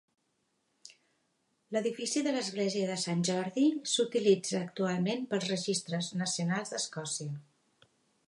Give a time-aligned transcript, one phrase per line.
[1.75, 7.37] L'edifici de l'església de Sant Jordi s'utilitza actualment pels registres nacionals d'Escòcia.